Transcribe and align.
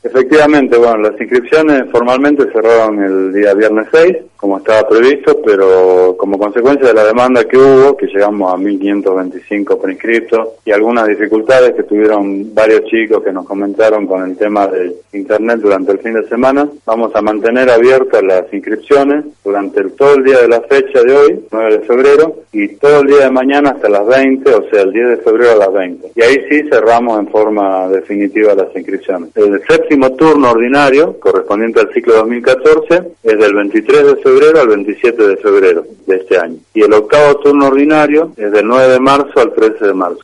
Efectivamente, 0.00 0.78
bueno, 0.78 0.98
las 0.98 1.20
inscripciones 1.20 1.90
formalmente 1.90 2.44
cerraron 2.52 3.02
el 3.02 3.32
día 3.32 3.52
viernes 3.52 3.88
6, 3.90 4.16
como 4.36 4.58
estaba 4.58 4.88
previsto, 4.88 5.42
pero 5.44 6.14
como 6.16 6.38
consecuencia 6.38 6.86
de 6.86 6.94
la 6.94 7.02
demanda 7.02 7.42
que 7.42 7.56
hubo, 7.56 7.96
que 7.96 8.06
llegamos 8.06 8.52
a 8.52 8.56
1.525 8.56 9.80
preinscriptos 9.80 10.50
y 10.64 10.70
algunas 10.70 11.08
dificultades 11.08 11.74
que 11.74 11.82
tuvieron 11.82 12.54
varios 12.54 12.84
chicos 12.84 13.24
que 13.24 13.32
nos 13.32 13.44
comentaron 13.44 14.06
con 14.06 14.22
el 14.22 14.36
tema 14.36 14.68
de 14.68 14.94
Internet 15.14 15.58
durante 15.58 15.90
el 15.90 15.98
fin 15.98 16.14
de 16.14 16.28
semana, 16.28 16.68
vamos 16.86 17.10
a 17.16 17.20
mantener 17.20 17.68
abiertas 17.68 18.22
las 18.22 18.44
inscripciones 18.52 19.24
durante 19.42 19.82
todo 19.90 20.14
el 20.14 20.22
día 20.22 20.42
de 20.42 20.48
la 20.48 20.60
fecha 20.60 21.02
de 21.02 21.12
hoy, 21.12 21.44
9 21.50 21.78
de 21.78 21.80
febrero, 21.80 22.36
y 22.52 22.68
todo 22.76 23.00
el 23.00 23.08
día 23.08 23.24
de 23.24 23.30
mañana 23.30 23.70
hasta 23.70 23.88
las 23.88 24.06
20, 24.06 24.54
o 24.54 24.70
sea, 24.70 24.82
el 24.82 24.92
10 24.92 25.08
de 25.08 25.16
febrero 25.18 25.52
a 25.52 25.56
las 25.56 25.72
20. 25.72 26.12
Y 26.14 26.22
ahí 26.22 26.36
sí 26.48 26.62
cerramos 26.70 27.18
en 27.18 27.26
forma 27.28 27.88
definitiva 27.88 28.54
las 28.54 28.74
inscripciones. 28.76 29.30
El 29.34 29.60
séptimo 29.88 30.14
turno 30.16 30.50
ordinario, 30.50 31.18
correspondiente 31.18 31.80
al 31.80 31.90
ciclo 31.94 32.16
2014, 32.16 33.02
es 33.22 33.38
del 33.38 33.54
23 33.54 34.06
de 34.06 34.16
febrero 34.16 34.60
al 34.60 34.68
27 34.68 35.26
de 35.26 35.36
febrero 35.38 35.84
de 36.06 36.16
este 36.16 36.38
año. 36.38 36.58
Y 36.74 36.82
el 36.82 36.92
octavo 36.92 37.38
turno 37.38 37.68
ordinario 37.68 38.32
es 38.36 38.52
del 38.52 38.66
9 38.66 38.92
de 38.92 39.00
marzo 39.00 39.40
al 39.40 39.54
13 39.54 39.86
de 39.86 39.94
marzo. 39.94 40.16